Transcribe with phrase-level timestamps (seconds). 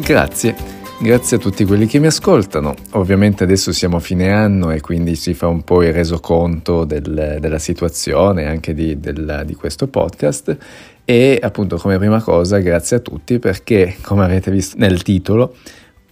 [0.00, 0.54] Grazie.
[1.00, 2.74] Grazie a tutti quelli che mi ascoltano.
[2.92, 7.38] Ovviamente adesso siamo a fine anno e quindi si fa un po' il resoconto del,
[7.40, 10.56] della situazione anche di, del, di questo podcast.
[11.04, 15.54] E appunto come prima cosa grazie a tutti perché come avete visto nel titolo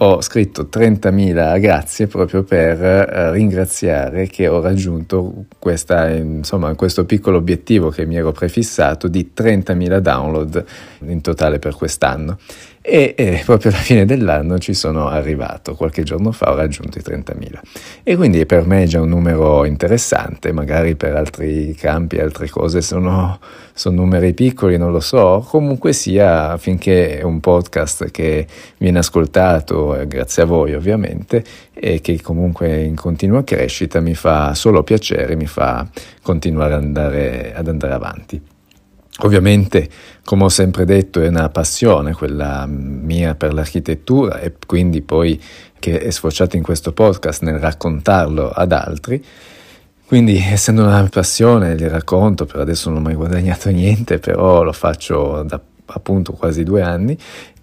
[0.00, 7.38] ho scritto 30.000 grazie proprio per eh, ringraziare che ho raggiunto questa, insomma, questo piccolo
[7.38, 10.64] obiettivo che mi ero prefissato di 30.000 download
[11.00, 12.38] in totale per quest'anno
[12.80, 17.02] e, e, proprio alla fine dell'anno ci sono arrivato, qualche giorno fa ho raggiunto i
[17.04, 17.60] 30.000
[18.02, 22.80] e quindi per me è già un numero interessante, magari per altri campi, altre cose
[22.80, 23.38] sono,
[23.72, 28.46] sono numeri piccoli, non lo so, comunque sia finché è un podcast che
[28.78, 34.14] viene ascoltato, eh, grazie a voi ovviamente, e che comunque è in continua crescita mi
[34.14, 35.86] fa solo piacere, mi fa
[36.22, 38.56] continuare ad andare, ad andare avanti.
[39.22, 39.88] Ovviamente,
[40.22, 45.40] come ho sempre detto, è una passione quella mia per l'architettura e quindi poi
[45.80, 49.24] che è sfociata in questo podcast nel raccontarlo ad altri.
[50.06, 54.72] Quindi, essendo una passione, li racconto, per adesso non ho mai guadagnato niente, però lo
[54.72, 57.18] faccio da appunto quasi due anni.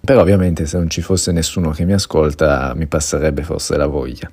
[0.05, 4.29] Però ovviamente se non ci fosse nessuno che mi ascolta mi passerebbe forse la voglia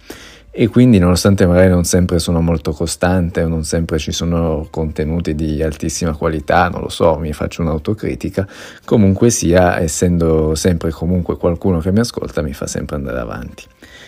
[0.55, 5.63] e quindi nonostante magari non sempre sono molto costante non sempre ci sono contenuti di
[5.63, 8.47] altissima qualità, non lo so, mi faccio un'autocritica,
[8.85, 13.65] comunque sia, essendo sempre comunque qualcuno che mi ascolta, mi fa sempre andare avanti.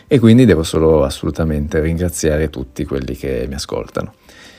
[0.07, 4.13] E quindi devo solo assolutamente ringraziare tutti quelli che mi ascoltano.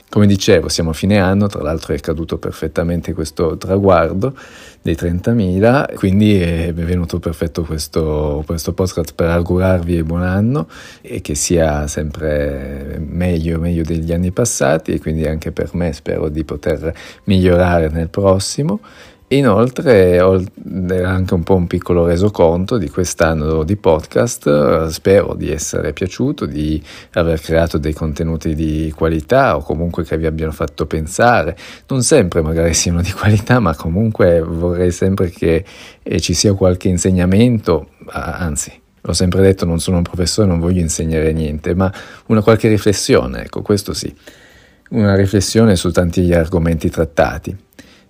[0.07, 4.33] Come dicevo, siamo a fine anno, tra l'altro è caduto perfettamente questo traguardo
[4.81, 10.69] dei 30.000, quindi è venuto perfetto questo, questo podcast per augurarvi buon anno
[11.01, 16.29] e che sia sempre meglio, meglio degli anni passati e quindi anche per me spero
[16.29, 16.93] di poter
[17.25, 18.79] migliorare nel prossimo.
[19.29, 25.93] Inoltre era anche un po' un piccolo resoconto di quest'anno di podcast, spero di essere
[25.93, 26.79] piaciuto, di
[27.13, 31.57] aver creato dei contenuti di qualità o comunque che vi abbiano fatto pensare,
[31.87, 35.65] non sempre magari siano di qualità, ma comunque vorrei sempre che
[36.03, 40.81] eh, ci sia qualche insegnamento, anzi l'ho sempre detto, non sono un professore, non voglio
[40.81, 41.91] insegnare niente, ma
[42.27, 44.13] una qualche riflessione, ecco, questo sì,
[44.89, 47.64] una riflessione su tanti argomenti trattati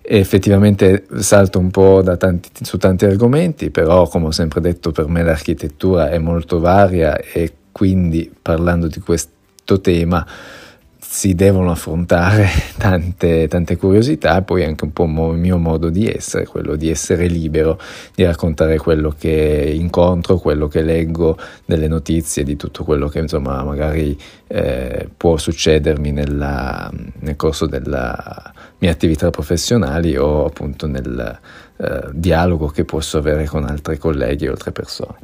[0.08, 5.24] effettivamente salto un po' tanti, su tanti argomenti, però come ho sempre detto per me
[5.24, 10.26] l'architettura è molto varia e quindi parlando di questo tema
[11.16, 16.10] si devono affrontare tante, tante curiosità e poi anche un po' il mio modo di
[16.10, 17.80] essere, quello di essere libero,
[18.14, 23.64] di raccontare quello che incontro, quello che leggo, delle notizie, di tutto quello che insomma
[23.64, 31.40] magari eh, può succedermi nella, nel corso della mia attività professionale o appunto nel
[31.78, 35.16] eh, dialogo che posso avere con altri colleghi o altre persone.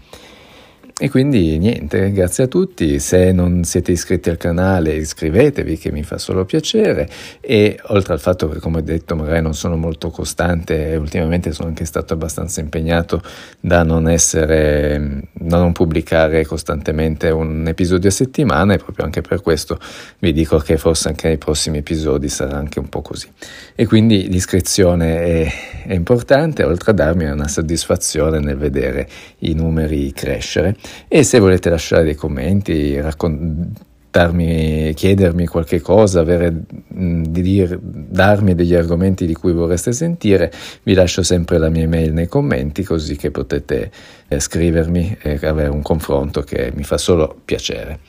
[1.03, 6.03] E quindi niente, grazie a tutti, se non siete iscritti al canale iscrivetevi che mi
[6.03, 10.11] fa solo piacere e oltre al fatto che come ho detto magari non sono molto
[10.11, 13.19] costante e ultimamente sono anche stato abbastanza impegnato
[13.59, 19.41] da non essere, da non pubblicare costantemente un episodio a settimana e proprio anche per
[19.41, 19.79] questo
[20.19, 23.27] vi dico che forse anche nei prossimi episodi sarà anche un po' così.
[23.73, 25.53] E quindi l'iscrizione è,
[25.85, 29.07] è importante oltre a darmi una soddisfazione nel vedere
[29.39, 30.75] i numeri crescere
[31.07, 36.53] e se volete lasciare dei commenti, raccontarmi, chiedermi qualche cosa, avere,
[36.87, 40.51] di dir, darmi degli argomenti di cui vorreste sentire,
[40.83, 43.91] vi lascio sempre la mia email nei commenti così che potete
[44.27, 47.99] eh, scrivermi e avere un confronto che mi fa solo piacere.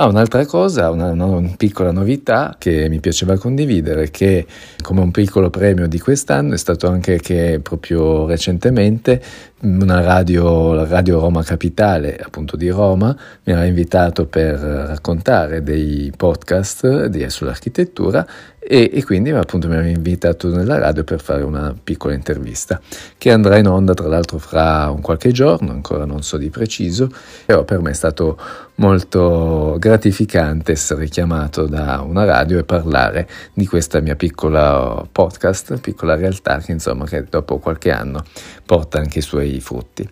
[0.00, 4.46] Ah, un'altra cosa, una, una, piccola novità che mi piaceva condividere, che
[4.80, 9.20] come un piccolo premio di quest'anno è stato anche che proprio recentemente
[9.62, 16.12] una radio, la Radio Roma Capitale, appunto di Roma, mi ha invitato per raccontare dei
[16.16, 18.24] podcast di, sull'architettura
[18.58, 22.80] e, e, quindi appunto mi ha invitato nella radio per fare una piccola intervista
[23.16, 27.08] che andrà in onda tra l'altro fra un qualche giorno, ancora non so di preciso,
[27.46, 28.38] però per me è stato
[28.76, 36.14] molto gratificante essere chiamato da una radio e parlare di questa mia piccola podcast, piccola
[36.16, 38.24] realtà che insomma che dopo qualche anno
[38.66, 40.08] porta anche i suoi frutti.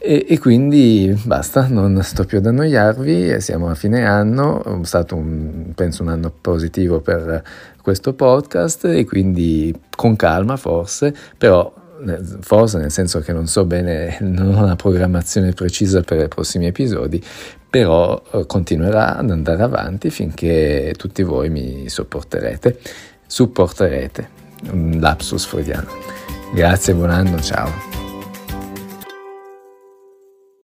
[0.00, 5.16] E, e, quindi basta, non sto più ad annoiarvi, siamo a fine anno, è stato
[5.16, 7.42] un, penso un anno positivo per
[7.82, 11.74] questo podcast e quindi con calma forse, però
[12.40, 16.66] forse nel senso che non so bene, non ho una programmazione precisa per i prossimi
[16.66, 17.22] episodi,
[17.68, 22.78] però eh, continuerà ad andare avanti finché tutti voi mi sopporterete,
[23.26, 24.28] supporterete,
[24.70, 25.88] un lapsus freudiano.
[26.54, 27.97] Grazie, buon anno, ciao.